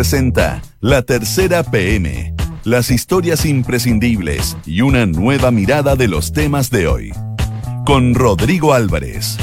[0.00, 6.86] presenta La Tercera PM, las historias imprescindibles y una nueva mirada de los temas de
[6.86, 7.12] hoy.
[7.84, 9.36] Con Rodrigo Álvarez,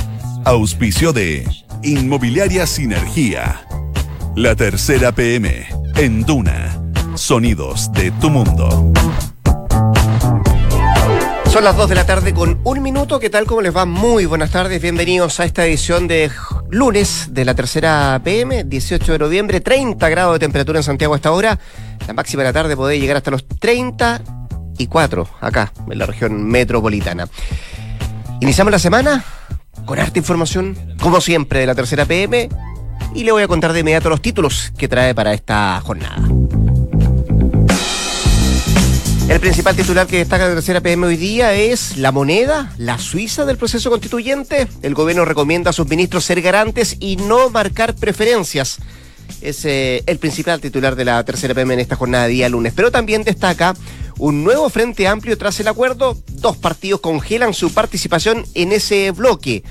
[0.46, 1.48] auspicio de
[1.84, 3.68] Inmobiliaria Sinergia.
[4.36, 6.76] La Tercera PM, en Duna,
[7.14, 8.92] sonidos de tu mundo.
[11.58, 13.20] Son las 2 de la tarde con un minuto.
[13.20, 13.48] ¿Qué tal?
[13.48, 13.84] ¿Cómo les va?
[13.84, 14.80] Muy buenas tardes.
[14.80, 16.30] Bienvenidos a esta edición de
[16.70, 21.18] lunes de la tercera PM, 18 de noviembre, 30 grados de temperatura en Santiago a
[21.18, 21.58] esta hora.
[22.06, 27.28] La máxima de la tarde puede llegar hasta los 34 acá, en la región metropolitana.
[28.40, 29.26] Iniciamos la semana
[29.88, 32.50] con harta información, como siempre, de la tercera PM.
[33.16, 36.22] Y le voy a contar de inmediato los títulos que trae para esta jornada.
[39.30, 43.46] El principal titular que destaca de tercera PM hoy día es la moneda, la Suiza
[43.46, 44.70] del proceso constituyente.
[44.82, 48.78] El gobierno recomienda a sus ministros ser garantes y no marcar preferencias.
[49.42, 52.72] Es eh, el principal titular de la tercera PM en esta jornada de día lunes.
[52.74, 53.76] Pero también destaca
[54.18, 56.18] un nuevo frente amplio tras el acuerdo.
[56.32, 59.62] Dos partidos congelan su participación en ese bloque.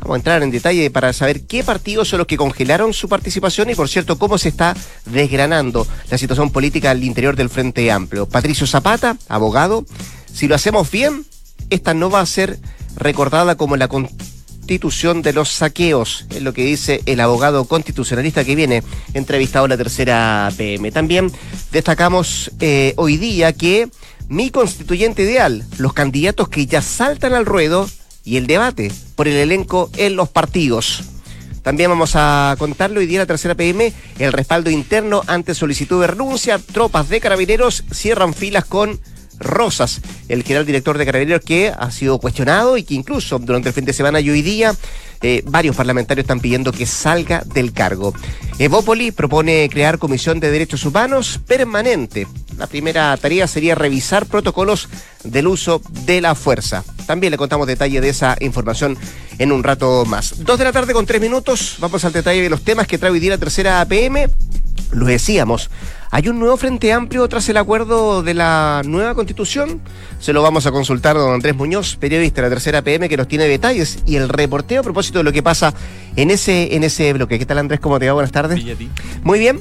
[0.00, 3.70] Vamos a entrar en detalle para saber qué partidos son los que congelaron su participación
[3.70, 8.26] y, por cierto, cómo se está desgranando la situación política al interior del Frente Amplio.
[8.26, 9.84] Patricio Zapata, abogado,
[10.32, 11.24] si lo hacemos bien,
[11.68, 12.58] esta no va a ser
[12.96, 18.54] recordada como la constitución de los saqueos, es lo que dice el abogado constitucionalista que
[18.54, 18.82] viene
[19.14, 20.90] entrevistado en la tercera PM.
[20.92, 21.30] También
[21.72, 23.88] destacamos eh, hoy día que
[24.28, 27.88] mi constituyente ideal, los candidatos que ya saltan al ruedo,
[28.24, 31.04] y el debate por el elenco en los partidos.
[31.62, 36.06] También vamos a contarlo hoy día la tercera PM, el respaldo interno ante solicitud de
[36.06, 36.58] renuncia.
[36.58, 38.98] Tropas de carabineros cierran filas con
[39.40, 43.74] Rosas, el general director de Carabineros que ha sido cuestionado y que incluso durante el
[43.74, 44.74] fin de semana y hoy día
[45.22, 48.14] eh, varios parlamentarios están pidiendo que salga del cargo.
[48.58, 52.26] Evópoli propone crear comisión de derechos humanos permanente.
[52.58, 54.88] La primera tarea sería revisar protocolos
[55.24, 56.84] del uso de la fuerza.
[57.06, 58.96] También le contamos detalle de esa información
[59.38, 60.44] en un rato más.
[60.44, 61.76] Dos de la tarde con tres minutos.
[61.78, 64.28] Vamos al detalle de los temas que trae hoy día la tercera PM.
[64.92, 65.70] Lo decíamos,
[66.12, 69.80] hay un nuevo frente amplio tras el acuerdo de la nueva constitución.
[70.18, 73.16] Se lo vamos a consultar a don Andrés Muñoz, periodista de la tercera PM, que
[73.16, 75.72] nos tiene detalles y el reporteo a propósito de lo que pasa
[76.16, 77.38] en ese, en ese bloque.
[77.38, 77.78] ¿Qué tal Andrés?
[77.78, 78.14] ¿Cómo te va?
[78.14, 78.60] Buenas tardes.
[79.22, 79.60] Muy bien.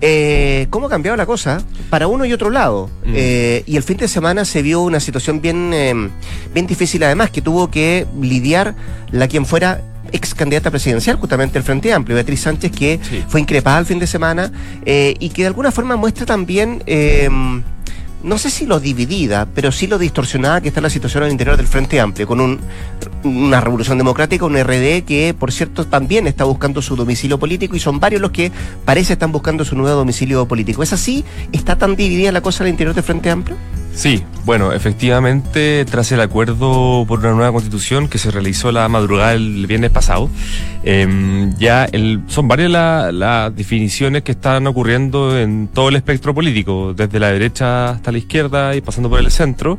[0.00, 2.88] Eh, ¿Cómo ha cambiado la cosa para uno y otro lado?
[3.04, 3.12] Mm.
[3.14, 6.10] Eh, y el fin de semana se vio una situación bien, eh,
[6.54, 8.74] bien difícil, además, que tuvo que lidiar
[9.10, 13.78] la quien fuera ex candidata presidencial, justamente el Frente Amplio, Beatriz Sánchez, que fue increpada
[13.78, 14.50] el fin de semana
[14.84, 16.82] eh, y que de alguna forma muestra también.
[16.86, 17.62] Em,
[18.22, 21.56] no sé si lo dividida, pero sí lo distorsionada que está la situación al interior
[21.56, 22.60] del Frente Amplio, con un,
[23.24, 27.80] una revolución democrática, un RD que, por cierto, también está buscando su domicilio político y
[27.80, 28.52] son varios los que
[28.84, 30.82] parece están buscando su nuevo domicilio político.
[30.82, 31.24] ¿Es así?
[31.52, 33.56] ¿Está tan dividida la cosa al interior del Frente Amplio?
[33.94, 39.34] Sí, bueno, efectivamente, tras el acuerdo por una nueva constitución que se realizó la madrugada
[39.34, 40.30] el viernes pasado,
[40.84, 41.88] em, ya
[42.28, 42.70] son varias
[43.12, 48.18] las definiciones que están ocurriendo en todo el espectro político, desde la derecha hasta la
[48.18, 49.78] izquierda y pasando por el centro.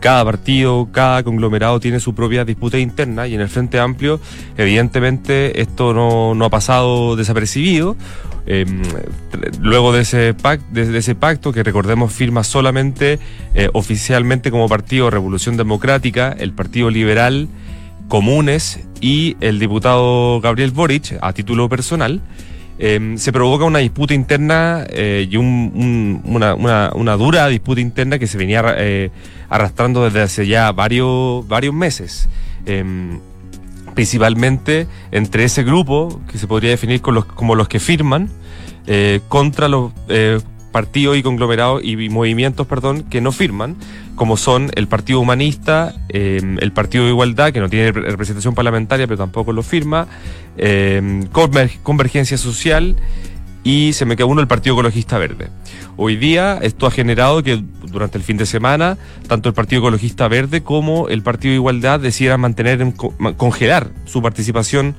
[0.00, 4.20] Cada partido, cada conglomerado tiene su propia disputa interna y en el Frente Amplio,
[4.56, 7.96] evidentemente, esto no, no ha pasado desapercibido.
[8.46, 8.82] Em,
[9.60, 10.34] luego de ese,
[11.14, 13.18] pacto, que recordemos firma solamente
[13.54, 17.48] eh, oficialmente como partido Revolución Democrática, el Partido Liberal,
[18.06, 22.20] Comunes y el diputado Gabriel Boric, a título personal,
[22.78, 28.38] em, se provoca una disputa interna eh, y una, una, dura disputa interna que se
[28.38, 29.10] venía eh,
[29.48, 32.28] arrastrando desde hace ya varios, varios meses.
[32.66, 33.20] Em,
[33.94, 38.28] principalmente entre ese grupo que se podría definir como los que firman
[38.86, 39.92] eh, contra los
[40.76, 43.76] partidos y conglomerados y movimientos, perdón, que no firman,
[44.14, 49.06] como son el Partido Humanista, eh, el Partido de Igualdad, que no tiene representación parlamentaria,
[49.06, 50.06] pero tampoco lo firma,
[51.82, 52.94] Convergencia Social
[53.66, 55.48] y se me queda uno el Partido Ecologista Verde.
[55.96, 58.96] Hoy día esto ha generado que durante el fin de semana
[59.26, 62.94] tanto el Partido Ecologista Verde como el Partido de Igualdad decidieran mantener,
[63.36, 64.94] congelar su participación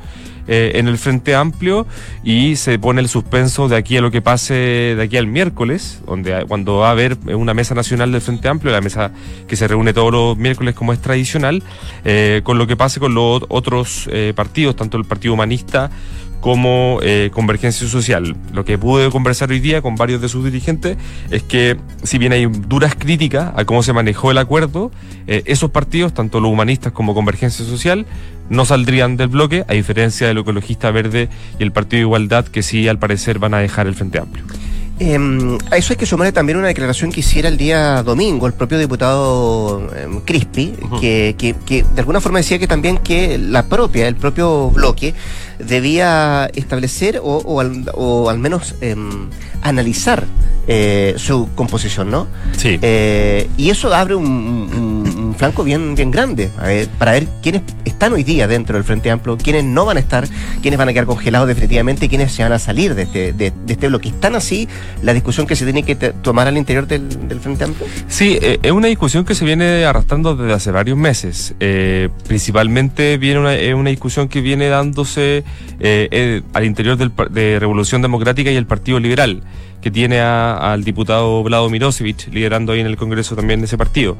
[0.49, 1.87] eh, en el Frente Amplio
[2.25, 6.01] y se pone el suspenso de aquí a lo que pase de aquí al miércoles,
[6.05, 9.11] donde cuando va a haber una mesa nacional del Frente Amplio, la mesa
[9.47, 11.63] que se reúne todos los miércoles como es tradicional,
[12.03, 15.89] eh, con lo que pase con los otros eh, partidos, tanto el Partido Humanista
[16.41, 18.35] como eh, Convergencia Social.
[18.53, 20.97] Lo que pude conversar hoy día con varios de sus dirigentes
[21.31, 24.91] es que, si bien hay duras críticas a cómo se manejó el acuerdo,
[25.27, 28.05] eh, esos partidos, tanto los humanistas como Convergencia Social,
[28.49, 31.29] no saldrían del bloque, a diferencia del Ecologista Verde
[31.59, 34.45] y el Partido de Igualdad, que sí, al parecer, van a dejar el Frente Amplio.
[34.99, 38.53] Em, a eso hay que sumarle también una declaración que hiciera el día domingo el
[38.53, 43.67] propio diputado eh, Crispi, que, que, que, de alguna forma decía que también que la
[43.67, 45.13] propia, el propio bloque,
[45.59, 48.95] debía establecer o, o, al, o al, menos eh,
[49.61, 50.25] analizar
[50.67, 52.27] eh, su composición, ¿no?
[52.57, 52.77] Sí.
[52.81, 54.96] Eh, y eso abre un,
[55.37, 59.37] flanco bien, bien grande ver, para ver quiénes están hoy día dentro del Frente Amplio,
[59.37, 60.27] quiénes no van a estar,
[60.61, 63.51] quiénes van a quedar congelados definitivamente y quiénes se van a salir de este, de,
[63.51, 64.09] de este bloque.
[64.09, 64.67] ¿Están así
[65.01, 67.07] la discusión que se tiene que tomar al interior del,
[67.39, 67.87] Frente Amplio?
[68.07, 71.55] Sí, eh, es una discusión que se viene arrastrando desde hace varios meses.
[71.59, 75.43] Eh, principalmente viene una, es una discusión que viene dándose
[75.79, 79.43] eh, al interior de Revolución Democrática y el Partido Liberal
[79.87, 83.77] que tiene a, al diputado Vlado Mirosevic liderando ahí en el Congreso también de ese
[83.77, 84.17] partido.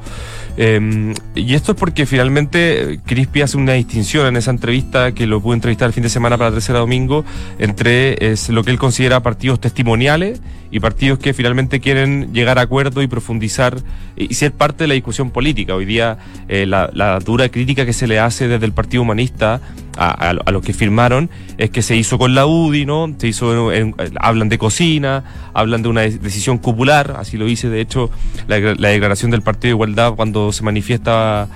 [0.56, 5.42] Eh, y esto es porque finalmente Crispi hace una distinción en esa entrevista que lo
[5.42, 7.22] pude entrevistar el fin de semana para tercera domingo
[7.58, 12.62] entre es, lo que él considera partidos testimoniales y partidos que finalmente quieren llegar a
[12.62, 13.78] acuerdo y profundizar
[14.16, 15.74] y ser parte de la discusión política.
[15.74, 16.18] Hoy día
[16.48, 19.60] eh, la, la, dura crítica que se le hace desde el Partido Humanista
[19.96, 23.12] a, a, a, los que firmaron es que se hizo con la UDI, ¿no?
[23.18, 25.24] Se hizo, en, hablan de cocina,
[25.54, 28.10] hablan de una decisión cupular, así lo dice de hecho
[28.46, 31.48] la, la declaración del Partido de Igualdad cuando se manifiesta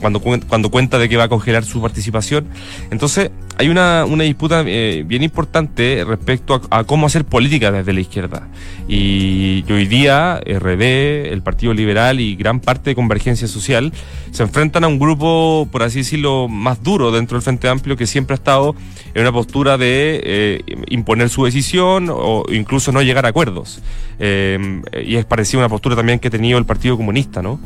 [0.00, 2.46] cuando, cuando cuenta de que va a congelar su participación.
[2.90, 7.92] Entonces, hay una, una disputa eh, bien importante respecto a, a, cómo hacer política desde
[7.92, 8.48] la izquierda.
[8.86, 13.92] Y, hoy día, RD, el Partido Liberal y gran parte de Convergencia Social
[14.30, 18.06] se enfrentan a un grupo, por así decirlo, más duro dentro del Frente Amplio que
[18.06, 18.76] siempre ha estado
[19.14, 23.82] en una postura de eh, imponer su decisión o incluso no llegar a acuerdos.
[24.20, 27.58] Eh, y es parecido a una postura también que ha tenido el Partido Comunista, ¿no?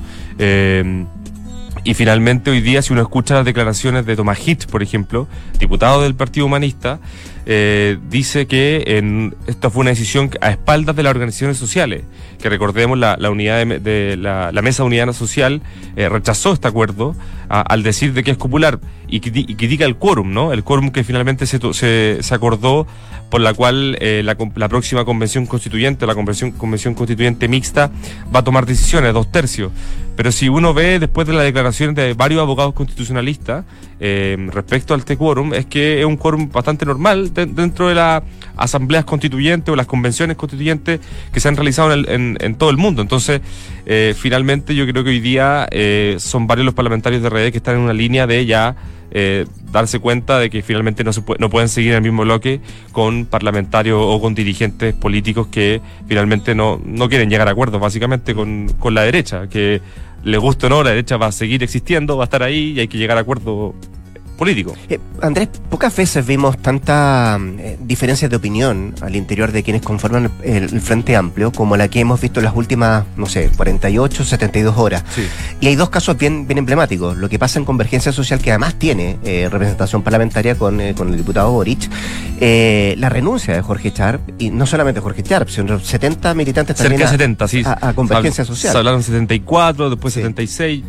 [1.84, 5.26] Y finalmente hoy día, si uno escucha las declaraciones de Tomás Hitch, por ejemplo,
[5.58, 7.00] diputado del Partido Humanista,
[7.46, 12.04] eh, dice que en, esta fue una decisión a espaldas de las organizaciones sociales,
[12.40, 15.62] que recordemos la, la unidad de, de la, la, mesa unidad social
[15.96, 17.14] eh, rechazó este acuerdo
[17.48, 20.52] a, al decir de que es popular y, y critica el quórum, ¿no?
[20.52, 22.86] El quórum que finalmente se, se, se acordó
[23.32, 27.90] por la cual eh, la, la, próxima convención constituyente, la convención, convención constituyente mixta,
[28.34, 29.72] va a tomar decisiones, dos tercios.
[30.16, 33.64] Pero si uno ve después de las declaraciones de varios abogados constitucionalistas
[34.04, 37.94] eh, respecto al este quórum, es que es un quórum bastante normal de, dentro de
[37.94, 38.24] las
[38.56, 40.98] asambleas constituyentes o las convenciones constituyentes
[41.32, 43.00] que se han realizado en, el, en todo el mundo.
[43.00, 43.40] Entonces,
[43.86, 47.58] eh, finalmente yo creo que hoy día eh, son varios los parlamentarios de RD que
[47.58, 48.74] están en una línea de ya
[49.12, 52.22] eh, darse cuenta de que finalmente no, se puede, no pueden seguir en el mismo
[52.22, 52.60] bloque
[52.90, 58.34] con parlamentarios o con dirigentes políticos que finalmente no, no quieren llegar a acuerdos, básicamente
[58.34, 59.80] con, con la derecha, que
[60.24, 62.80] le guste o no, la derecha va a seguir existiendo, va a estar ahí y
[62.80, 63.74] hay que llegar a acuerdos
[64.36, 64.74] político.
[64.88, 70.30] Eh, Andrés, pocas veces vimos tanta eh, diferencias de opinión al interior de quienes conforman
[70.42, 74.24] el, el, Frente Amplio como la que hemos visto en las últimas, no sé, 48,
[74.24, 75.04] 72 horas.
[75.14, 75.22] Sí.
[75.60, 77.16] Y hay dos casos bien, bien emblemáticos.
[77.16, 81.10] Lo que pasa en Convergencia Social, que además tiene eh, representación parlamentaria con, eh, con,
[81.10, 81.88] el diputado Boric,
[82.40, 87.12] la renuncia de Jorge Charp, y no solamente Jorge Charp, sino 70 militantes también Cerca
[87.12, 87.62] de 70, sí.
[87.64, 88.72] a, a Convergencia Social.
[88.72, 90.20] Se hablaron 74, después sí.
[90.20, 90.84] 76,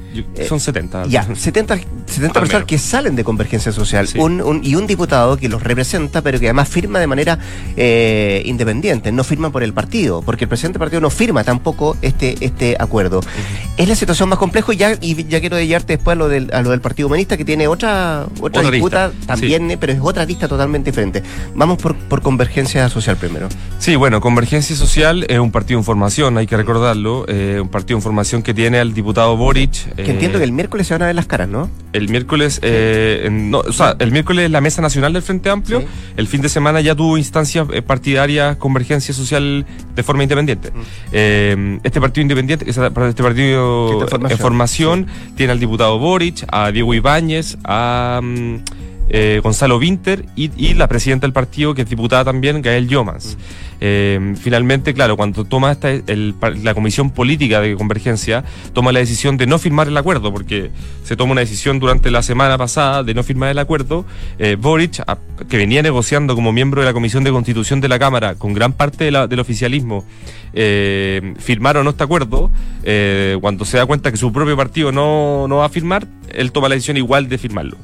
[0.47, 1.05] son 70.
[1.05, 3.32] Ya, 70, 70 personas que salen de Convergencia
[3.71, 4.19] Social sí.
[4.19, 7.39] un, un, y un diputado que los representa, pero que además firma de manera
[7.75, 11.97] eh, independiente, no firma por el partido, porque el presidente del partido no firma tampoco
[12.01, 13.19] este, este acuerdo.
[13.19, 13.73] Uh -huh.
[13.77, 16.49] Es la situación más compleja y ya, y ya quiero llevarte después a lo, del,
[16.53, 19.27] a lo del Partido Humanista, que tiene otra, otra, otra disputa lista.
[19.27, 19.77] también, sí.
[19.79, 21.23] pero es otra lista totalmente diferente.
[21.55, 23.49] Vamos por, por Convergencia Social primero.
[23.79, 27.97] Sí, bueno, Convergencia Social es un partido en formación, hay que recordarlo, eh, un partido
[27.97, 29.95] en formación que tiene al diputado Boric.
[29.95, 31.69] Que eh, entiendo que el miércoles se van a ver las caras, ¿no?
[31.93, 35.87] El miércoles, eh, no, o sea, el miércoles la Mesa Nacional del Frente Amplio, sí.
[36.17, 39.65] el fin de semana ya tuvo instancias eh, partidarias, Convergencia Social
[39.95, 40.71] de forma independiente.
[40.71, 40.81] Mm.
[41.11, 45.33] Eh, este partido independiente, este partido en formación, formación sí.
[45.37, 48.19] tiene al diputado Boric, a Diego Ibáñez, a...
[48.21, 48.61] Um,
[49.09, 53.35] eh, Gonzalo Winter y, y, la presidenta del partido, que es diputada también, Gael Yomans.
[53.35, 53.72] Mm.
[53.85, 59.45] Eh, finalmente, claro, cuando toma esta, la Comisión Política de Convergencia, toma la decisión de
[59.45, 60.71] no firmar el acuerdo, porque
[61.03, 64.05] se toma una decisión durante la semana pasada de no firmar el acuerdo.
[64.39, 65.03] Eh, Boric,
[65.49, 68.71] que venía negociando como miembro de la Comisión de Constitución de la Cámara con gran
[68.71, 70.05] parte del oficialismo,
[70.53, 72.51] eh, firmaron este acuerdo,
[72.83, 76.53] eh, cuando se da cuenta que su propio partido no, no va a firmar, él
[76.53, 77.75] toma la decisión igual de firmarlo,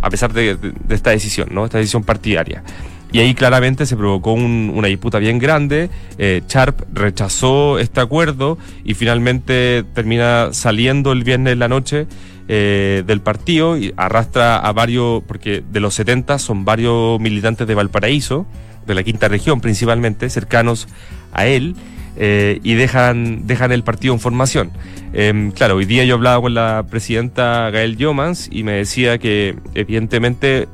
[0.00, 1.64] a pesar de, de esta decisión, ¿no?
[1.64, 2.62] Esta decisión partidaria.
[3.10, 5.88] Y ahí claramente se provocó un, una disputa bien grande.
[6.18, 12.06] Eh, Sharp rechazó este acuerdo y finalmente termina saliendo el viernes en la noche
[12.48, 17.74] eh, del partido y arrastra a varios, porque de los 70 son varios militantes de
[17.74, 18.46] Valparaíso,
[18.86, 20.88] de la quinta región principalmente, cercanos
[21.32, 21.76] a él
[22.16, 24.70] eh, y dejan, dejan el partido en formación.
[25.12, 29.54] Em, claro, hoy día yo hablaba con la presidenta Gael Yomans y me decía que
[29.74, 30.68] evidentemente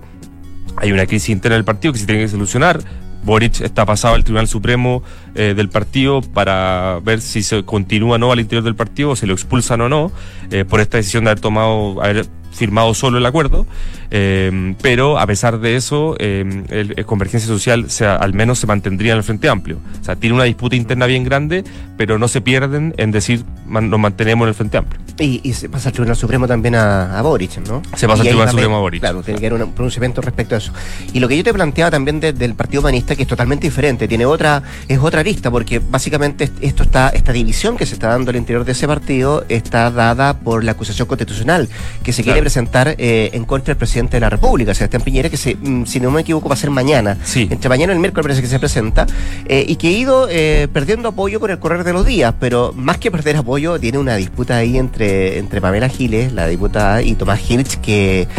[0.77, 2.81] hay una crisis interna del partido que se tiene que solucionar.
[3.25, 5.03] Boric está pasado al Tribunal Supremo
[5.35, 9.17] eh, del partido para ver si se continúa o no al interior del partido, o
[9.17, 10.13] se lo expulsan o no,
[10.51, 13.67] eh, por esta decisión de haber tomado, haber firmado solo el acuerdo,
[14.11, 17.87] eh, pero a pesar de eso, eh, el, Convergencia Social
[18.19, 19.79] al menos se mantendría en el Frente Amplio.
[20.01, 21.65] O sea, tiene una disputa interna bien grande,
[21.97, 25.01] pero no se pierden en decir nos mantenemos en el Frente Amplio.
[25.19, 27.83] Y, se pasa al Tribunal Supremo también a, Boric, ¿no?
[27.97, 29.01] Se pasa al Tribunal Supremo a Boric.
[29.01, 30.73] Claro, tiene que haber un pronunciamiento respecto a eso.
[31.13, 34.27] Y lo que yo te planteaba también del Partido Humanista, que es totalmente diferente, tiene
[34.27, 38.37] otra, es otra lista, porque básicamente esto está, esta división que se está dando al
[38.37, 41.69] interior de ese partido está dada por la acusación constitucional
[42.03, 45.37] que se quiere presentar eh, en contra del presidente de la República, Sebastián Piñera, que
[45.37, 47.17] se, mm, si no me equivoco va a ser mañana.
[47.25, 47.49] Sí.
[47.51, 49.07] Entre mañana y el miércoles parece que se presenta,
[49.47, 52.73] eh, y que ha ido eh, perdiendo apoyo con el correr de los días, pero
[52.75, 57.15] más que perder apoyo, tiene una disputa ahí entre, entre Pamela Giles, la diputada, y
[57.15, 58.27] Tomás Hirsch, que...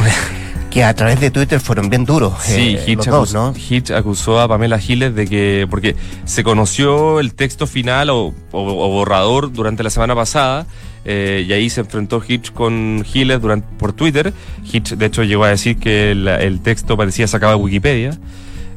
[0.75, 2.33] que a través de Twitter fueron bien duros.
[2.41, 3.53] Sí, Hitch, acusó,
[3.95, 5.95] acusó a Pamela Giles de que, porque
[6.25, 10.67] se conoció el texto final o, borrador durante la semana pasada,
[11.05, 13.39] eh, y ahí se enfrentó Hitch con Giles
[13.77, 14.33] por Twitter.
[14.71, 18.17] Hitch, de hecho, llegó a decir que el, texto parecía sacado de Wikipedia.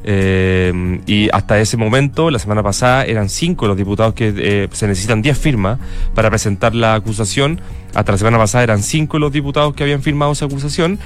[0.03, 4.87] Eh, y hasta ese momento, la semana pasada, eran cinco los diputados que eh, se
[4.87, 5.79] necesitan 10 firmas
[6.13, 7.59] para presentar la acusación.
[7.95, 10.99] Hasta la semana pasada eran cinco los diputados que habían firmado esa acusación.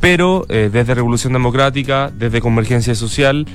[0.00, 3.46] Pero desde Revolución Democrática, desde Convergencia Social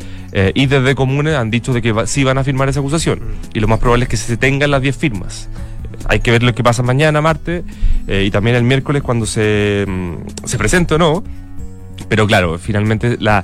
[0.54, 3.20] y desde Comunes han dicho de que sí van a firmar esa acusación.
[3.54, 5.50] Y lo más probable es que se tengan las 10 firmas
[6.08, 7.64] hay que ver lo que pasa mañana, martes,
[8.08, 11.24] y también el miércoles cuando se, mm, se presente o no.
[12.10, 13.44] Pero claro, finalmente la,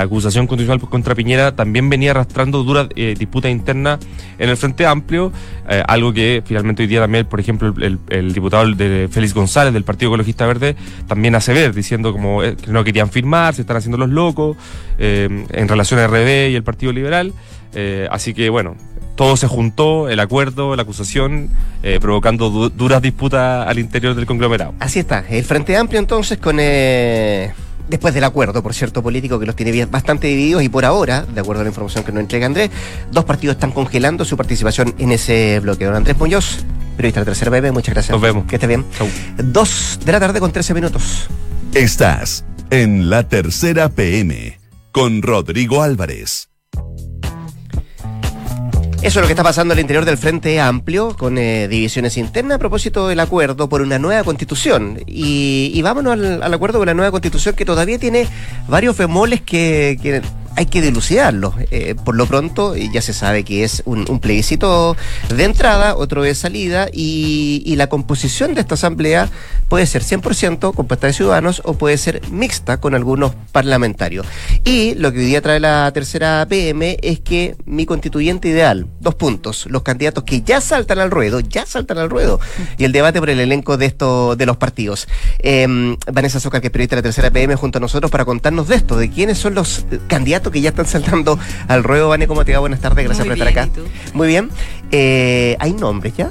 [0.00, 3.98] acusación constitucional contra Piñera también venía arrastrando duras eh, disputas internas
[4.38, 5.32] en el Frente Amplio,
[5.68, 9.84] eh, algo que finalmente hoy día también, por ejemplo, el, diputado de Félix González del
[9.84, 10.76] Partido Ecologista Verde
[11.08, 14.56] también hace ver, diciendo como eh, que no querían firmar, se están haciendo los locos
[14.98, 17.32] en relación a RD y el Partido Liberal.
[18.10, 18.76] así que bueno,
[19.16, 21.50] todo se juntó, el acuerdo, la acusación,
[22.00, 24.74] provocando duras disputas al interior del conglomerado.
[24.78, 26.56] Así está, el Frente Amplio entonces con
[27.88, 31.40] después del acuerdo, por cierto, político que los tiene bastante divididos y por ahora, de
[31.40, 32.70] acuerdo a la información que nos entrega Andrés,
[33.12, 35.84] dos partidos están congelando su participación en ese bloque.
[35.84, 36.64] Don Andrés Muñoz,
[36.96, 38.12] periodista de la Tercera BB, muchas gracias.
[38.12, 38.46] Nos vemos.
[38.46, 38.84] Que esté bien.
[39.36, 41.28] Dos de la tarde con 13 minutos.
[41.74, 44.58] Estás en la Tercera PM
[44.90, 46.48] con Rodrigo Álvarez.
[49.06, 52.56] Eso es lo que está pasando al interior del Frente Amplio, con eh, divisiones internas
[52.56, 54.98] a propósito del acuerdo por una nueva constitución.
[55.06, 58.26] Y, vámonos al, acuerdo con la nueva constitución que todavía tiene
[58.66, 60.22] varios femoles que
[60.56, 61.54] hay que dilucidarlo.
[61.70, 64.96] Eh, por lo pronto, ya se sabe que es un, plebiscito
[65.28, 69.28] de entrada, otro de salida, y, la composición de esta asamblea
[69.68, 74.26] puede ser 100% compuesta de ciudadanos o puede ser mixta con algunos parlamentarios.
[74.64, 79.14] Y lo que hoy día trae la tercera PM es que mi constituyente ideal, dos
[79.14, 82.40] puntos, los candidatos que ya saltan al ruedo, ya saltan al ruedo,
[82.78, 85.06] y el debate por el elenco de esto, de los partidos.
[85.40, 88.68] Em, Vanessa Soca, que es periodista de la tercera PM, junto a nosotros para contarnos
[88.68, 91.38] de esto, de quiénes son los candidatos que ya están saltando
[91.68, 92.08] al ruedo.
[92.08, 92.60] Vane, ¿cómo te va?
[92.60, 93.68] Buenas tardes, gracias por estar acá.
[94.14, 94.50] Muy bien.
[94.90, 96.30] Eh, ¿Hay nombres ya?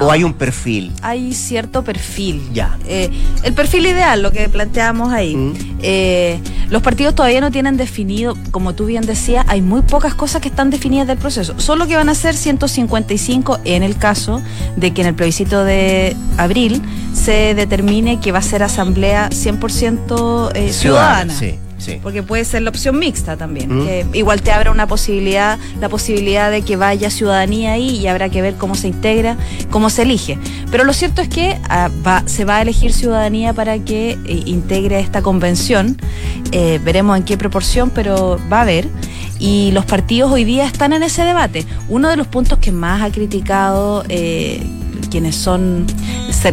[0.00, 0.92] ¿O hay un perfil?
[1.02, 2.42] Hay cierto perfil.
[2.52, 2.78] Ya.
[2.86, 3.10] Eh,
[3.42, 5.36] el perfil ideal, lo que planteamos ahí.
[5.36, 5.52] Mm.
[5.82, 10.40] Eh, los partidos todavía no tienen definido, como tú bien decías, hay muy pocas cosas
[10.40, 11.54] que están definidas del proceso.
[11.58, 14.40] Solo que van a ser 155 en el caso
[14.76, 16.80] de que en el plebiscito de abril
[17.12, 20.72] se determine que va a ser asamblea 100% ciudadana.
[20.72, 21.34] ciudadana.
[21.34, 21.58] Sí.
[22.02, 23.84] Porque puede ser la opción mixta también.
[23.84, 24.14] Mm.
[24.14, 28.42] igual te abre una posibilidad, la posibilidad de que vaya ciudadanía ahí y habrá que
[28.42, 29.36] ver cómo se integra,
[29.70, 30.38] cómo se elige.
[30.70, 31.90] Pero lo cierto es que ah,
[32.26, 35.96] se va a elegir ciudadanía para que eh, integre esta convención.
[36.52, 38.88] Eh, veremos en qué proporción, pero va a haber
[39.42, 41.66] y los partidos hoy día están en ese debate.
[41.88, 44.62] Uno de los puntos que más ha criticado eh,
[45.10, 45.86] quienes son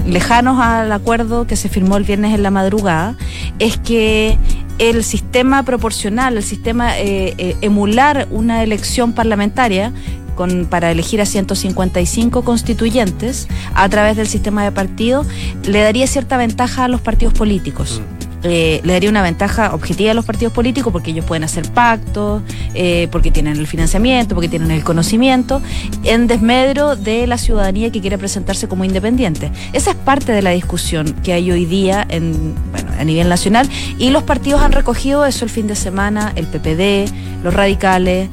[0.08, 3.16] lejanos al acuerdo que se firmó el viernes en la madrugada
[3.60, 4.38] es que
[4.80, 9.94] el sistema proporcional, el sistema eh, eh, emular una elección parlamentaria
[10.36, 15.26] con, para elegir a 155 constituyentes a través del sistema de partido,
[15.66, 18.02] le daría cierta ventaja a los partidos políticos.
[18.26, 18.29] Mm.
[18.44, 22.42] Eh, le daría una ventaja objetiva a los partidos políticos porque ellos pueden hacer pactos,
[22.74, 25.62] eh, porque tienen el financiamiento, porque tienen el conocimiento,
[26.04, 29.52] en desmedro de la ciudadanía que quiere presentarse como independiente.
[29.74, 33.70] Esa es parte de la discusión que hay hoy día en, bueno, a nivel nacional
[33.98, 37.12] y los partidos han recogido eso el fin de semana, el PPD,
[37.44, 38.30] los radicales,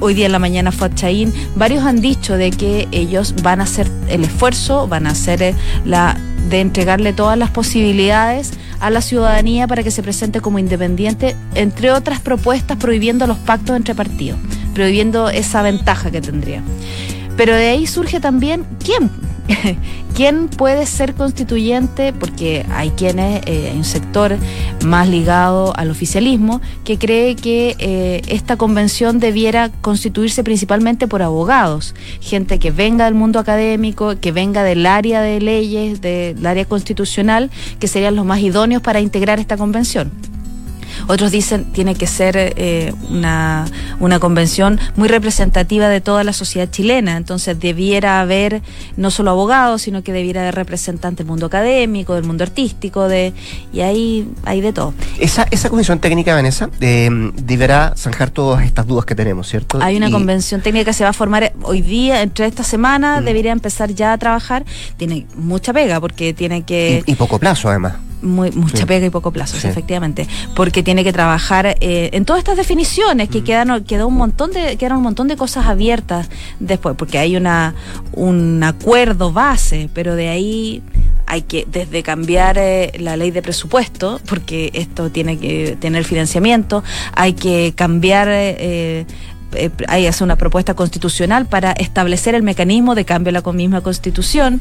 [0.00, 3.60] hoy día en la mañana fue a Chaín, varios han dicho de que ellos van
[3.60, 6.16] a hacer el esfuerzo, van a hacer eh, la
[6.48, 11.90] de entregarle todas las posibilidades a la ciudadanía para que se presente como independiente, entre
[11.90, 14.38] otras propuestas prohibiendo los pactos entre partidos,
[14.74, 16.62] prohibiendo esa ventaja que tendría.
[17.36, 19.10] Pero de ahí surge también quién
[20.14, 22.12] ¿Quién puede ser constituyente?
[22.12, 24.36] Porque hay quienes, eh, hay un sector
[24.84, 31.94] más ligado al oficialismo que cree que eh, esta convención debiera constituirse principalmente por abogados,
[32.20, 37.50] gente que venga del mundo académico, que venga del área de leyes, del área constitucional,
[37.78, 40.10] que serían los más idóneos para integrar esta convención.
[41.06, 43.66] Otros dicen tiene que ser eh, una,
[44.00, 48.62] una convención muy representativa de toda la sociedad chilena, entonces debiera haber
[48.96, 53.32] no solo abogados, sino que debiera haber representantes del mundo académico, del mundo artístico, de
[53.72, 54.94] y ahí hay de todo.
[55.18, 59.78] Esa, esa comisión técnica, Vanessa, eh, deberá zanjar todas estas dudas que tenemos, ¿cierto?
[59.82, 63.24] Hay una convención técnica que se va a formar hoy día, entre esta semana, mm.
[63.24, 64.64] debería empezar ya a trabajar.
[64.96, 67.02] Tiene mucha pega porque tiene que...
[67.06, 71.76] y poco plazo, además muy, mucha pega y poco plazo, efectivamente, porque tiene que trabajar
[71.80, 73.44] eh, en todas estas definiciones que mm.
[73.44, 76.28] quedan quedó un montón de quedaron un montón de cosas abiertas
[76.60, 77.74] después, porque hay una
[78.12, 80.82] un acuerdo base, pero de ahí
[81.26, 86.84] hay que desde cambiar eh, la ley de presupuesto, porque esto tiene que tener financiamiento,
[87.14, 89.06] hay que cambiar eh,
[89.52, 93.80] eh, hay hace una propuesta constitucional para establecer el mecanismo de cambio de la misma
[93.80, 94.60] constitución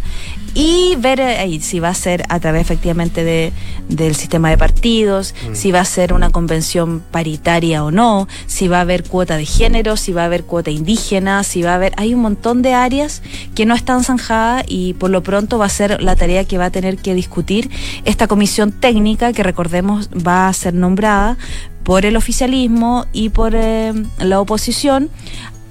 [0.54, 3.51] y ver eh, si va a ser a través efectivamente de,
[3.89, 5.56] del sistema de partidos, mm.
[5.56, 9.46] si va a ser una convención paritaria o no, si va a haber cuota de
[9.46, 11.94] género, si va a haber cuota indígena, si va a haber...
[11.98, 13.22] Hay un montón de áreas
[13.54, 16.65] que no están zanjadas y por lo pronto va a ser la tarea que va
[16.65, 17.70] a tener que discutir
[18.06, 21.38] esta comisión técnica que recordemos va a ser nombrada
[21.86, 25.10] por el oficialismo y por eh, la oposición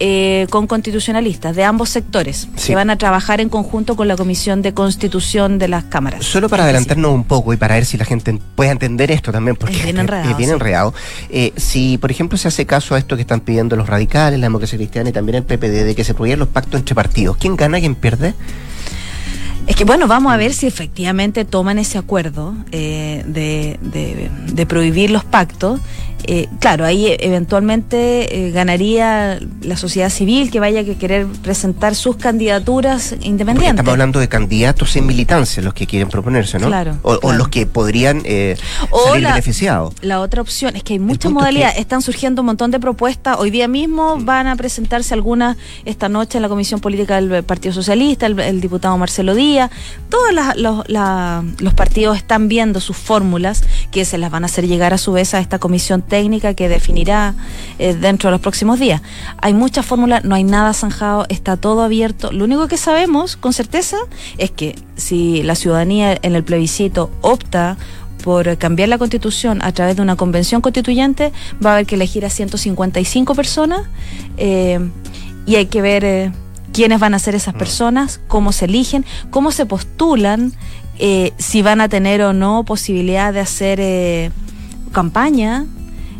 [0.00, 4.62] eh, con constitucionalistas de ambos sectores que van a trabajar en conjunto con la Comisión
[4.62, 6.24] de Constitución de las cámaras.
[6.24, 9.56] Solo para adelantarnos un poco y para ver si la gente puede entender esto también,
[9.56, 10.94] porque es bien enredado.
[11.30, 14.46] Eh, si, por ejemplo, se hace caso a esto que están pidiendo los radicales, la
[14.46, 17.56] democracia cristiana y también el PPD, de que se prohíban los pactos entre partidos, ¿quién
[17.56, 18.34] gana, quién pierde?
[19.66, 25.10] Es que bueno, vamos a ver si efectivamente toman ese acuerdo eh, de, de, prohibir
[25.10, 25.80] los pactos
[26.26, 31.94] eh, claro, ahí eh, eventualmente eh, ganaría la sociedad civil que vaya a querer presentar
[31.94, 33.80] sus candidaturas independientes.
[33.80, 36.68] estamos hablando de candidatos en militancia, los que quieren proponerse, ¿no?
[36.68, 36.96] Claro.
[37.02, 38.58] O, los que podrían salir
[39.22, 39.94] la, beneficiados.
[40.00, 41.78] La otra opción es que hay muchas modalidades.
[41.78, 43.36] Están surgiendo un montón de propuestas.
[43.38, 44.24] Hoy día mismo mm.
[44.24, 48.96] van a presentarse algunas esta noche en la Comisión Política del Partido Socialista, el, diputado
[48.96, 49.70] Marcelo Díaz.
[50.08, 50.88] Todos los,
[51.60, 55.12] los partidos están viendo sus fórmulas que se las van a hacer llegar a su
[55.12, 57.34] vez a esta comisión técnica que definirá
[57.80, 59.02] eh, dentro de los próximos días.
[59.42, 62.30] Hay muchas fórmulas, no hay nada zanjado, está todo abierto.
[62.30, 63.96] Lo único que sabemos con certeza
[64.38, 67.76] es que si la ciudadanía en el plebiscito opta
[68.22, 71.32] por cambiar la constitución a través de una convención constituyente,
[71.64, 73.80] va a haber que elegir a 155 personas
[74.36, 74.78] eh,
[75.46, 76.32] y hay que ver eh,
[76.72, 77.58] quiénes van a ser esas mm.
[77.58, 80.52] personas, cómo se eligen, cómo se postulan,
[81.38, 84.30] si van a tener o no posibilidad de hacer
[84.92, 85.66] campaña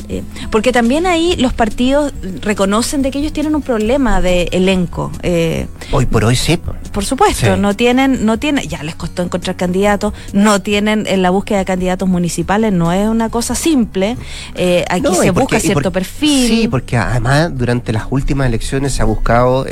[0.09, 2.12] eh, porque también ahí los partidos
[2.43, 5.11] reconocen de que ellos tienen un problema de elenco.
[5.23, 6.59] Eh, hoy por hoy sí.
[6.93, 11.31] Por supuesto, no tienen, no tienen, ya les costó encontrar candidatos, no tienen en la
[11.31, 14.17] búsqueda de candidatos municipales, no es una cosa simple.
[14.55, 16.49] Eh, aquí se busca cierto perfil.
[16.49, 19.67] Sí, porque además durante las últimas elecciones se ha buscado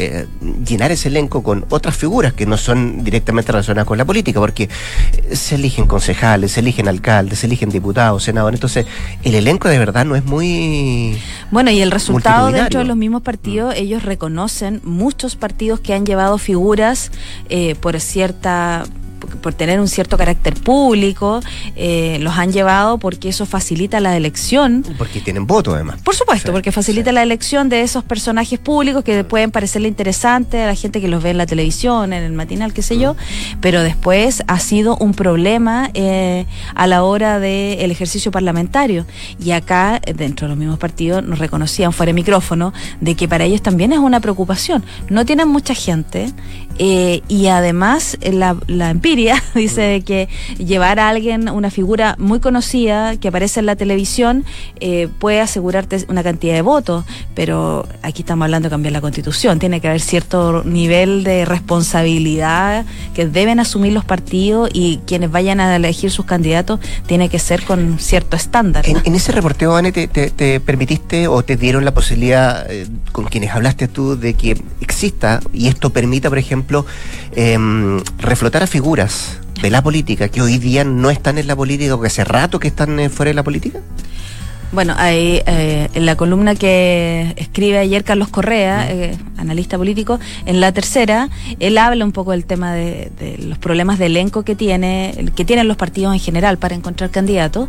[0.66, 4.68] llenar ese elenco con otras figuras que no son directamente relacionadas con la política, porque
[5.32, 8.58] se eligen concejales, se eligen alcaldes, se eligen diputados, senadores.
[8.58, 8.86] Entonces,
[9.22, 11.18] el elenco de verdad no es muy...
[11.50, 16.06] Bueno, y el resultado dentro de los mismos partidos, ellos reconocen muchos partidos que han
[16.06, 17.12] llevado figuras
[17.48, 18.84] eh, por cierta
[19.40, 21.40] por tener un cierto carácter público,
[21.76, 24.84] eh, los han llevado porque eso facilita la elección.
[24.98, 26.00] Porque tienen voto además.
[26.02, 30.66] Por supuesto, porque facilita la elección de esos personajes públicos que pueden parecerle interesantes a
[30.66, 33.16] la gente que los ve en la televisión, en el matinal, qué sé yo,
[33.60, 39.06] pero después ha sido un problema eh, a la hora del ejercicio parlamentario.
[39.42, 43.44] Y acá, dentro de los mismos partidos, nos reconocían fuera de micrófono de que para
[43.44, 44.84] ellos también es una preocupación.
[45.08, 46.32] No tienen mucha gente
[46.78, 53.16] eh, y además la, la empiria dice que llevar a alguien, una figura muy conocida
[53.16, 54.44] que aparece en la televisión,
[54.80, 57.04] eh, puede asegurarte una cantidad de votos,
[57.34, 62.84] pero aquí estamos hablando de cambiar la constitución, tiene que haber cierto nivel de responsabilidad
[63.14, 67.64] que deben asumir los partidos y quienes vayan a elegir sus candidatos tiene que ser
[67.64, 68.84] con cierto estándar.
[68.88, 73.88] En, ese reporteo, Anne, te, permitiste o te dieron la posibilidad, eh, con quienes hablaste
[73.88, 76.61] tú, de que exista y esto permita, por ejemplo,
[77.34, 81.94] em, reflotar a figuras de la política que hoy día no están en la política
[81.94, 83.80] o que hace rato que están eh, fuera de la política?
[84.72, 90.60] Bueno, ahí, eh, en la columna que escribe ayer Carlos Correa, eh, analista político, en
[90.62, 91.28] la tercera,
[91.60, 95.68] él habla un poco del tema de, los problemas de elenco que tiene, que tienen
[95.68, 97.68] los partidos en general para encontrar candidatos.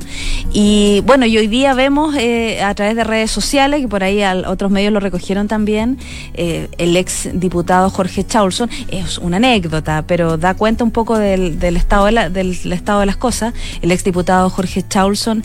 [0.53, 4.23] Y bueno, y hoy día vemos eh, a través de redes sociales, que por ahí
[4.47, 5.97] otros medios lo recogieron también,
[6.35, 12.05] el ex diputado Jorge Chaulson, es una anécdota, pero da cuenta un poco del, estado,
[12.05, 13.53] de del estado de las cosas.
[13.81, 15.43] El ex diputado Jorge Chaulson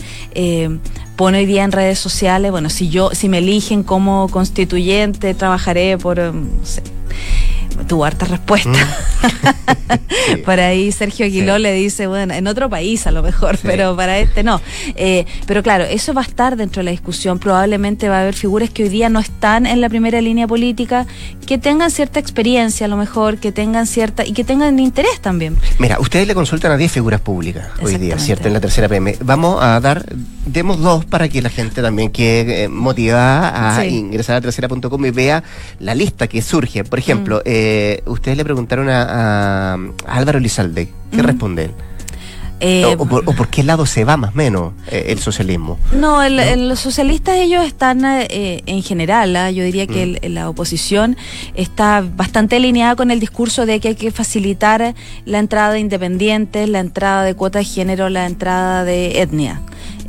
[1.19, 5.97] pone hoy día en redes sociales, bueno, si yo, si me eligen como constituyente, trabajaré
[5.97, 6.81] por, em, no sé,
[8.05, 8.69] harta respuesta.
[8.69, 9.18] Mm.
[10.45, 14.19] para ahí Sergio Aguiló le dice, bueno, en otro país a lo mejor, pero para
[14.19, 14.61] este no.
[14.95, 17.39] Eh, pero claro, eso va a estar dentro de la discusión.
[17.39, 21.05] Probablemente va a haber figuras que hoy día no están en la primera línea política,
[21.45, 25.57] que tengan cierta experiencia a lo mejor, que tengan cierta y que tengan interés también.
[25.79, 28.47] Mira, ustedes le consultan a 10 figuras públicas hoy día, ¿cierto?
[28.47, 29.17] En la tercera PM.
[29.21, 30.05] Vamos a dar,
[30.45, 35.11] demos dos para que la gente también quede eh, motivada a ingresar a tercera.com y
[35.11, 35.43] vea
[35.79, 36.83] la lista que surge.
[36.83, 37.41] Por ejemplo, mm.
[37.45, 41.71] eh, ustedes le preguntaron a, Álvaro Lizalde, ¿qué responde él?
[42.61, 45.77] Eh, o, por, qué lado se va más o menos eh, el socialismo?
[45.93, 49.49] No, los socialistas ellos están eh, en general, ¿ah?
[49.49, 50.33] yo diría que mm.
[50.33, 51.15] la oposición
[51.53, 54.93] está bastante alineada con el discurso de que hay que facilitar
[55.25, 59.61] la entrada de independientes, la entrada de cuota de género, la entrada de etnia.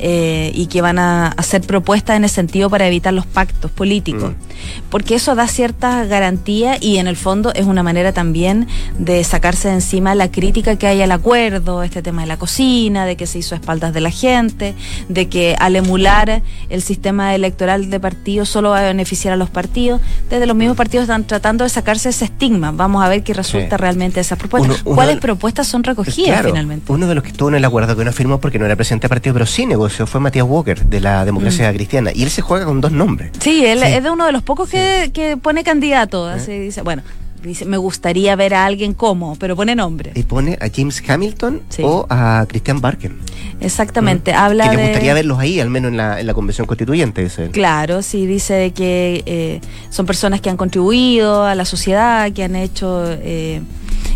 [0.03, 4.31] Eh, y que van a hacer propuestas en ese sentido para evitar los pactos políticos.
[4.31, 4.89] Mm.
[4.89, 9.67] Porque eso da cierta garantía y en el fondo es una manera también de sacarse
[9.67, 13.27] de encima la crítica que hay al acuerdo, este tema de la cocina, de que
[13.27, 14.73] se hizo a espaldas de la gente,
[15.07, 19.51] de que al emular el sistema electoral de partidos solo va a beneficiar a los
[19.51, 20.01] partidos.
[20.31, 22.71] Desde los mismos partidos están tratando de sacarse ese estigma.
[22.71, 24.81] Vamos a ver qué resulta realmente de esas propuestas.
[24.81, 26.91] ¿Cuáles propuestas son recogidas finalmente?
[26.91, 29.05] Uno de los que estuvo en el acuerdo que no firmó porque no era presidente
[29.05, 31.75] de partido, pero sí fue Matías Walker, de la democracia mm.
[31.75, 32.11] cristiana.
[32.13, 33.31] Y él se juega con dos nombres.
[33.39, 36.31] Sí, él es de uno de los pocos que, pone candidato.
[36.31, 36.59] ¿Eh?
[36.59, 37.03] Dice, bueno,
[37.43, 40.11] dice, me gustaría ver a alguien como, pero pone nombre.
[40.15, 43.19] Y pone a James Hamilton o a Christian Barken.
[43.59, 44.35] Exactamente, mm.
[44.35, 47.27] habla que le gustaría verlos ahí, al menos en la, en la convención constituyente.
[47.51, 52.55] Claro, sí, dice que eh, son personas que han contribuido a la sociedad, que han
[52.55, 53.05] hecho...
[53.07, 53.61] Eh,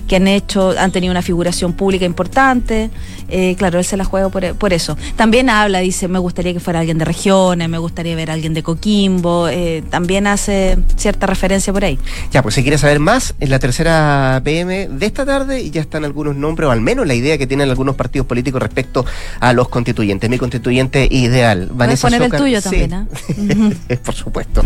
[0.07, 2.89] que han hecho, han tenido una figuración pública importante.
[3.27, 4.97] Eh, claro, él se la juega por, eso.
[5.15, 8.53] También habla, dice, me gustaría que fuera alguien de regiones, me gustaría ver a alguien
[8.53, 9.47] de Coquimbo.
[9.47, 11.99] Eh, también hace cierta referencia por ahí.
[12.31, 16.05] Ya, pues si quieres saber más, en la tercera PM de esta tarde ya están
[16.05, 19.05] algunos nombres, o al menos la idea que tienen algunos partidos políticos respecto
[19.39, 20.29] a los constituyentes.
[20.29, 21.69] Mi constituyente ideal.
[21.71, 23.07] Vanessa poner el tuyo también, ¿ah?
[24.03, 24.61] por supuesto.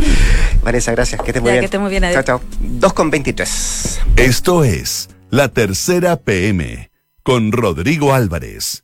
[0.63, 1.21] Vanessa, gracias.
[1.21, 1.61] Que te muy bien.
[1.61, 2.03] Que esté muy bien.
[2.11, 2.41] Chao, chao.
[2.59, 3.99] 2 con 23.
[4.15, 6.89] Esto es La Tercera PM
[7.21, 8.83] con Rodrigo Álvarez.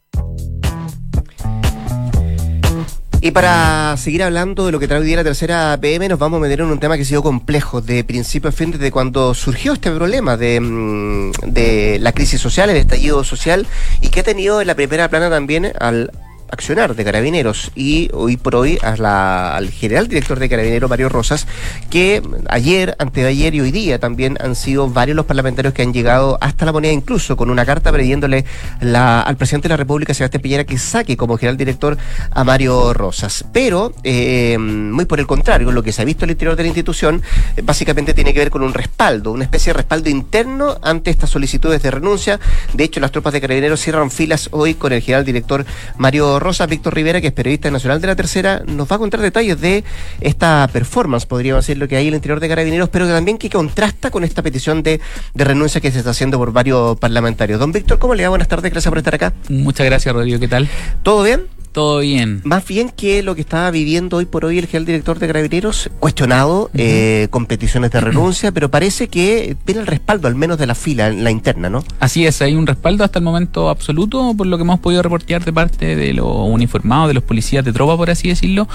[3.19, 6.38] Y para seguir hablando de lo que trae hoy día la tercera PM, nos vamos
[6.38, 9.34] a meter en un tema que ha sido complejo de principio a fin desde cuando
[9.34, 13.65] surgió este problema de, mm, de la crisis social, el estallido social,
[14.01, 16.12] y que ha tenido en la primera plana también al
[16.49, 21.47] accionar de Carabineros y hoy por hoy al general director de Carabineros, Mario Rosas,
[21.89, 25.81] que ayer, antes de ayer y hoy día también han sido varios los parlamentarios que
[25.81, 28.45] han llegado hasta la moneda, incluso con una carta pidiéndole
[28.81, 31.97] al presidente de la República, Sebastián Piñera, que saque como general director
[32.31, 33.45] a Mario Rosas.
[33.51, 36.67] Pero, eh, muy por el contrario, lo que se ha visto al interior de la
[36.67, 37.21] institución
[37.55, 41.29] eh, básicamente tiene que ver con un respaldo, una especie de respaldo interno ante estas
[41.29, 42.39] solicitudes de renuncia.
[42.73, 45.65] De hecho, las tropas de Carabineros cierran filas hoy con el general director
[45.97, 49.21] Mario Rosa, Víctor Rivera, que es periodista nacional de la tercera, nos va a contar
[49.21, 49.83] detalles de
[50.21, 53.49] esta performance, podríamos decir, lo que hay en el interior de Carabineros, pero también que
[53.49, 54.99] contrasta con esta petición de,
[55.33, 57.59] de renuncia que se está haciendo por varios parlamentarios.
[57.59, 58.29] Don Víctor, ¿cómo le va?
[58.29, 59.33] Buenas tardes, gracias por estar acá.
[59.49, 60.67] Muchas gracias, Rodrigo, ¿qué tal?
[61.03, 61.54] ¿Todo bien?
[61.75, 62.39] Todo bien.
[62.45, 65.89] Más bien que lo que estaba viviendo hoy por hoy el general director de Carabineros,
[65.99, 70.67] cuestionado, eh, con peticiones de renuncia, pero parece que tiene el respaldo, al menos de
[70.67, 71.83] la fila, en la interna, ¿no?
[71.99, 75.43] Así es, hay un respaldo hasta el momento absoluto, por lo que hemos podido reportear
[75.43, 78.69] de parte de los uniformados, de los policías de tropa, por así decirlo,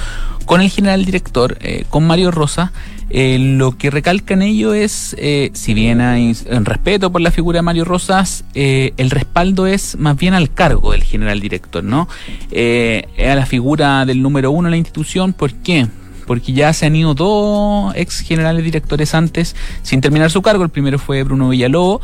[0.44, 2.70] con el general director, eh, con Mario Rosa,
[3.10, 7.58] eh, lo que recalcan ellos es, eh, si bien hay en respeto por la figura
[7.58, 12.08] de Mario Rosas, eh, el respaldo es más bien al cargo del general director, ¿no?
[12.50, 15.88] Eh, a la figura del número uno de la institución, ¿por qué?
[16.26, 20.62] Porque ya se han ido dos ex generales directores antes sin terminar su cargo.
[20.62, 22.02] El primero fue Bruno Villalobos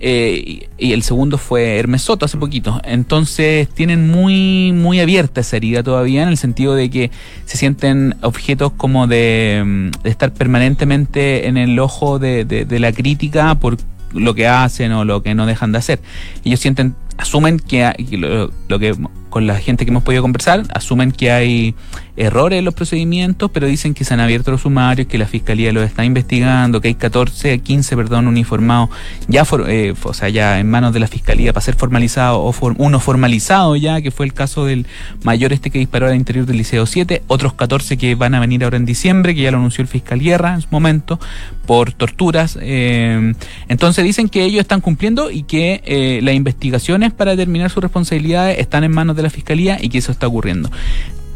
[0.00, 2.80] eh, y, el segundo fue Hermes Soto hace poquito.
[2.84, 7.10] Entonces tienen muy, muy abierta esa herida todavía en el sentido de que
[7.46, 12.92] se sienten objetos como de, mm, estar permanentemente en el ojo de, de- de la
[12.92, 13.76] crítica por
[14.12, 16.00] lo que hacen o lo que no dejan de hacer.
[16.44, 18.94] Ellos sienten, asumen que, hay- lo que
[19.28, 21.74] con la gente que hemos podido conversar, asumen que hay
[22.16, 25.70] errores en los procedimientos, pero dicen que se han abierto los sumarios, que la fiscalía
[25.70, 28.88] los está investigando, que hay 14, 15, perdón, uniformados
[29.28, 32.52] ya, for- eh, o sea, ya en manos de la fiscalía para ser formalizado o
[32.52, 34.86] for- uno formalizado ya, que fue el caso del
[35.24, 38.64] mayor este que disparó al interior del Liceo 7, otros 14 que van a venir
[38.64, 41.20] ahora en diciembre, que ya lo anunció el fiscal Guerra en su momento,
[41.66, 42.58] por torturas.
[42.62, 43.34] eh,
[43.68, 48.58] entonces dicen que ellos están cumpliendo y que eh, las investigaciones para determinar sus responsabilidades
[48.58, 50.70] están en manos de la fiscalía y que eso está ocurriendo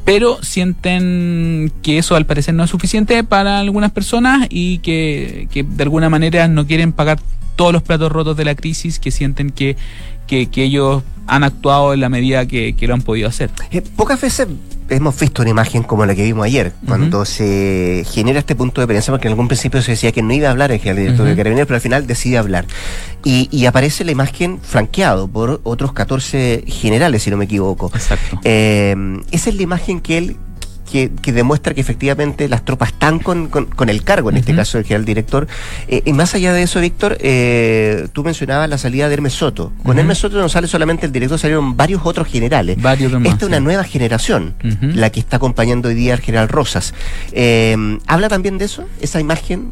[0.05, 5.63] pero sienten que eso al parecer no es suficiente para algunas personas y que, que
[5.63, 7.21] de alguna manera no quieren pagar
[7.57, 9.77] todos los platos rotos de la crisis, que sienten que,
[10.27, 13.51] que, ellos han actuado en la medida que, que lo han podido hacer.
[13.71, 14.49] Eh, pocas veces
[14.93, 18.87] hemos visto una imagen como la que vimos ayer, cuando se genera este punto de
[18.87, 21.27] prensa, porque en algún principio se decía que no iba a hablar el general director
[21.27, 21.37] de.
[21.37, 22.67] Carabineros, pero al final decide hablar.
[23.25, 27.91] Y, y aparece la imagen franqueado por otros 14 generales, si no me equivoco.
[27.95, 28.39] Exacto.
[28.45, 28.95] Eh,
[29.31, 30.37] esa es la imagen que él
[30.93, 34.55] que, que demuestra que efectivamente las tropas están con, con- con el cargo, en este
[34.55, 35.49] caso del general director.
[35.89, 39.73] Eh, y más allá de eso, Víctor, eh, tú mencionabas la salida de Hermes Soto.
[39.83, 39.99] Con.
[39.99, 42.81] Hermes Soto no sale solamente el director, salieron varios otros generales.
[42.81, 43.65] Varios demás, Esta es una sí.
[43.65, 46.93] nueva generación, la que está acompañando hoy día al general Rosas.
[47.33, 47.75] Eh,
[48.07, 48.85] ¿Habla también de eso?
[49.01, 49.71] ¿Esa imagen?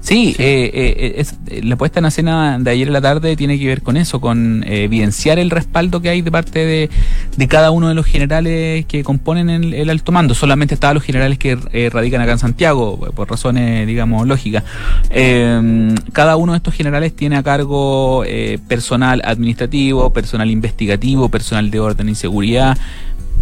[0.00, 3.96] Sí, es- la puesta en escena de ayer en la tarde tiene que ver con
[3.96, 6.90] eso, con evidenciar el respaldo que hay de parte de,
[7.36, 10.34] de cada uno de los generales que componen el, el alto mando.
[10.34, 14.64] Solamente estaban los generales que eh, radican acá en Santiago, eh, por razones, digamos, lógicas.
[15.10, 21.70] Eh, cada uno de estos generales tiene a cargo eh, personal administrativo, personal investigativo, personal
[21.70, 22.76] de orden y seguridad,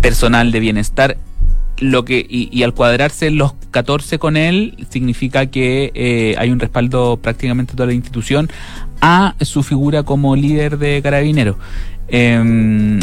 [0.01, 1.17] personal de bienestar
[1.79, 7.19] lo que y, al cuadrarse los 14 con él significa que eh, hay un respaldo
[7.19, 8.49] prácticamente de toda la institución
[9.01, 11.57] a su figura como líder de carabineros.
[12.09, 12.99] Em,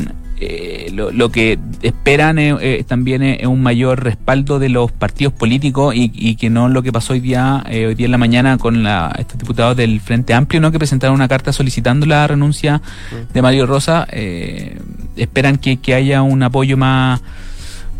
[0.45, 5.33] eh, lo, lo que esperan eh, eh, también es, un mayor respaldo de los partidos
[5.33, 8.17] políticos y, y que no lo que pasó hoy día eh, hoy día en la
[8.17, 12.27] mañana con la, estos diputados del Frente Amplio no que presentaron una carta solicitando la
[12.27, 12.81] renuncia
[13.33, 14.77] de Mario Rosa eh,
[15.15, 17.21] esperan que, que haya un apoyo más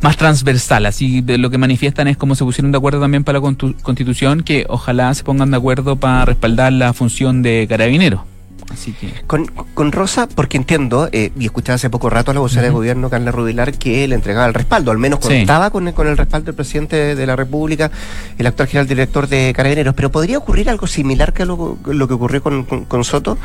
[0.01, 3.39] más transversal, así de lo que manifiestan es como se pusieron de acuerdo también para
[3.39, 8.25] la constitución, que ojalá se pongan de acuerdo para respaldar la función de carabinero.
[8.71, 12.39] Así que Con, con Rosa, porque entiendo, eh, y escuchaba hace poco rato a la
[12.39, 12.77] vocera de Ujú.
[12.79, 15.27] gobierno, Carla Rubilar, que le entregaba el respaldo, al menos Sí.
[15.37, 17.91] contaba con, el- con el respaldo del presidente de la República,
[18.37, 19.93] el actual general director de Carabineros.
[19.93, 23.37] Pero ¿podría ocurrir algo similar que lo, lo que ocurrió con, con- con Soto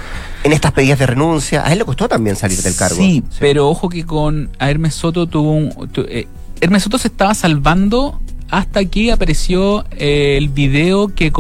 [0.45, 1.67] en estas pedidas de renuncia?
[1.67, 2.97] A él le costó también salir del cargo.
[2.97, 5.89] Sí, pero ojo que con a Hermes Soto tuvo un...
[5.93, 6.27] tu- eh,
[6.61, 8.19] Hermes Soto se estaba salvando
[8.51, 11.31] hasta que apareció eh, el video que...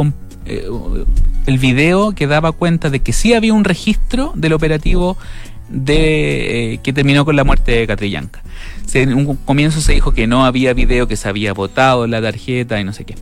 [1.48, 5.16] el video que daba cuenta de que sí había un registro del operativo
[5.70, 8.42] de eh, que terminó con la muerte de Catrillanca.
[8.92, 12.78] En un comienzo se dijo que no había video, que se había votado la tarjeta
[12.78, 13.14] y no sé qué.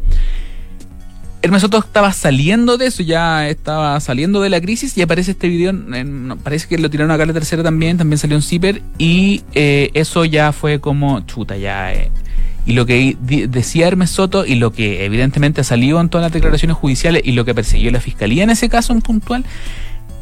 [1.43, 5.49] Hermes Soto estaba saliendo de eso, ya estaba saliendo de la crisis y aparece este
[5.49, 9.43] video, en- parece que lo tiraron acá la tercera también, también salió en Zipper y
[9.55, 11.93] eh, eso ya fue como chuta, ya...
[11.93, 12.11] eh.
[12.67, 16.33] Y lo que decía Hermes Soto y lo que evidentemente ha salido en todas las
[16.33, 19.45] declaraciones judiciales y lo que persiguió la fiscalía en ese caso en puntual,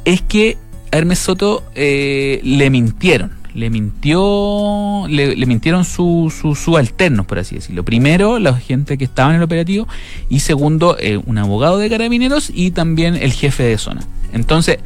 [0.05, 0.59] es que
[0.93, 3.33] Hermes Soto eh, le mintieron.
[3.55, 7.85] Le mintió, le, mintieron su, su, su alternos, por así decirlo.
[7.85, 9.87] Primero, la gente que estaba en el operativo,
[10.29, 14.03] y segundo, eh, un abogado de carabineros y también el jefe de zona.
[14.33, 14.79] Entonces,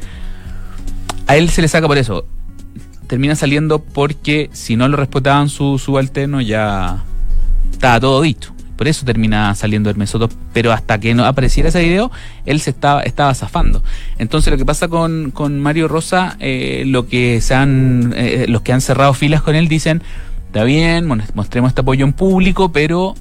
[1.25, 2.25] a él se le saca por eso.
[3.07, 7.03] Termina saliendo porque si no lo respetaban su subalterno, ya
[7.71, 8.53] estaba todo dicho.
[8.75, 12.11] Por eso termina saliendo Hermes Soto, pero hasta que no apareciera ese video,
[12.45, 13.83] él se estaba, estaba zafando.
[14.17, 18.61] Entonces lo que pasa con, con Mario Rosa, eh, lo que se han, eh, los
[18.61, 20.01] que han cerrado filas con él dicen,
[20.47, 23.15] está bien, mostremos este apoyo en público, pero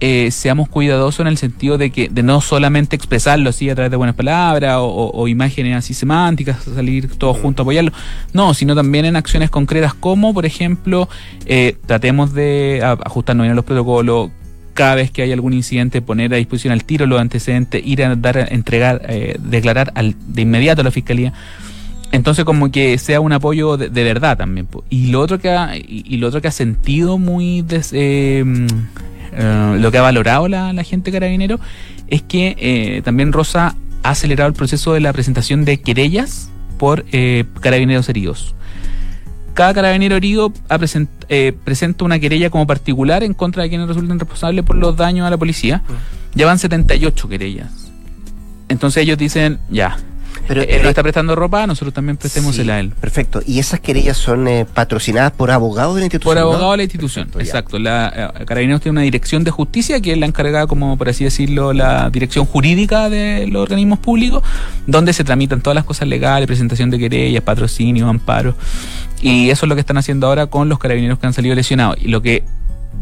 [0.00, 3.90] eh, seamos cuidadosos en el sentido de que de no solamente expresarlo así a través
[3.90, 7.92] de buenas palabras o, imágenes así semánticas, salir todos juntos a apoyarlo,
[8.32, 11.08] no, sino también en acciones concretas como, por ejemplo,
[11.46, 14.30] eh, tratemos de ajustarnos bien a los protocolos,
[14.74, 18.14] cada vez que hay algún incidente poner a disposición al tiro los antecedentes, ir a
[18.16, 21.32] dar, a entregar, eh, declarar al, de inmediato a la fiscalía.
[22.12, 24.68] Entonces como que sea un apoyo de, verdad también.
[24.90, 28.44] Y lo otro que ha, y, lo otro que ha sentido muy eh,
[29.36, 31.58] eh, lo que ha valorado la, gente carabinero
[32.08, 37.04] es que eh, también Rosa ha acelerado el proceso de la presentación de querellas por
[37.12, 38.54] eh, carabineros heridos.
[39.54, 40.52] Cada carabinero herido
[41.64, 45.30] presenta una querella como particular en contra de quienes resulten responsables por los daños a
[45.30, 45.82] la policía.
[46.34, 47.92] Ya van 78 querellas.
[48.68, 49.96] Entonces ellos dicen, ya,
[50.46, 52.90] Pero, él nos está prestando ropa, nosotros también prestémosela Sí, a él.
[52.90, 53.40] Perfecto.
[53.46, 56.34] ¿Y esas querellas son eh, patrocinadas por abogados de la institución?
[56.34, 56.50] Por ¿no?
[56.50, 57.78] abogado de la institución, Perfecto, exacto.
[57.78, 61.24] La eh, Carabineros tiene una dirección de justicia que es la encargada, como por así
[61.24, 64.42] decirlo, la dirección jurídica de los organismos públicos,
[64.86, 68.54] donde se tramitan todas las cosas legales, presentación de querellas, patrocinios, amparos.
[69.20, 71.96] Y eso es lo que están haciendo ahora con los carabineros que han salido lesionados.
[72.00, 72.44] Y lo que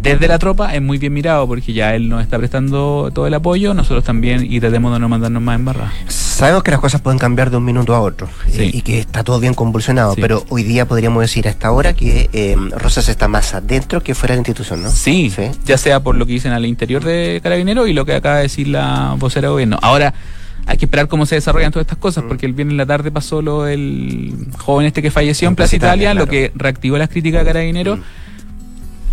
[0.01, 3.35] desde la tropa es muy bien mirado porque ya él nos está prestando todo el
[3.35, 5.93] apoyo, nosotros también, y tratemos de no mandarnos más en barra.
[6.09, 8.63] Sabemos que las cosas pueden cambiar de un minuto a otro Sí.
[8.63, 10.21] eh, y que está todo bien convulsionado, Sí.
[10.21, 14.15] pero hoy día podríamos decir a esta hora que eh, Rosas está más adentro que
[14.15, 14.91] fuera de la institución, ¿no?
[14.91, 15.43] Sí, Sí.
[15.65, 18.43] ya sea por lo que dicen al interior de Carabineros y lo que acaba de
[18.43, 19.79] decir la vocera de gobierno.
[19.83, 20.15] Ahora,
[20.67, 22.29] hay que esperar cómo se desarrollan todas estas cosas, Mm.
[22.29, 25.57] porque el viernes en la tarde pasó lo del joven este que falleció en En
[25.57, 27.99] Plaza Italia, lo que reactivó las críticas a Carabineros.
[28.01, 28.03] Mm.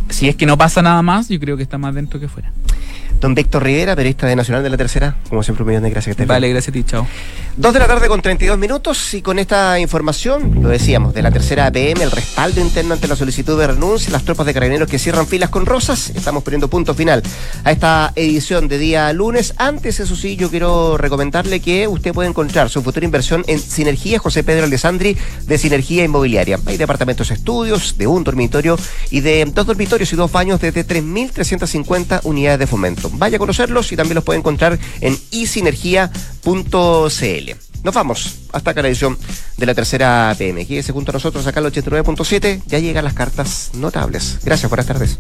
[0.10, 2.52] Si es que no pasa nada más, yo creo que está más dentro que fuera.
[3.20, 6.16] Don Víctor Rivera, periodista de Nacional de la Tercera, como siempre, un millón de gracias
[6.16, 6.56] que Vale, bien.
[6.56, 7.06] gracias a ti, chao.
[7.58, 11.30] Dos de la tarde con 32 minutos y con esta información, lo decíamos, de la
[11.30, 14.98] tercera APM, el respaldo interno ante la solicitud de renuncia, las tropas de carabineros que
[14.98, 17.22] cierran filas con rosas, estamos poniendo punto final
[17.66, 19.54] a esta edición de día lunes.
[19.58, 24.20] Antes, eso sí, yo quiero recomendarle que usted puede encontrar su futura inversión en Sinergia
[24.20, 26.60] José Pedro Alessandri de Sinergia Inmobiliaria.
[26.66, 28.78] Hay departamentos estudios, de un dormitorio
[29.12, 33.09] y de dos dormitorios y dos baños desde 3.350 unidades de fomento.
[33.14, 36.10] Vaya a conocerlos y también los puede encontrar en isinergia.cl.
[37.84, 39.18] Nos vamos hasta acá la edición
[39.58, 40.66] de la tercera PM.
[40.66, 42.62] Quédese junto a nosotros acá al 89.7.
[42.68, 44.40] Ya llegan las cartas notables.
[44.44, 45.18] Gracias, buenas tardes.